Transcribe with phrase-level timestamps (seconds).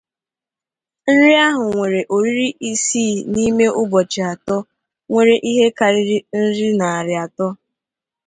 [1.13, 4.57] Nri ahụ nwere oriri isii n'ime ụbọchị atọ
[5.07, 7.47] nwere ihe karịrị nri narị atọ.